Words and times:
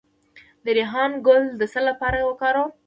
د 0.63 0.65
ریحان 0.77 1.11
ګل 1.25 1.43
د 1.59 1.61
څه 1.71 1.79
لپاره 1.87 2.17
وکاروم؟ 2.29 2.71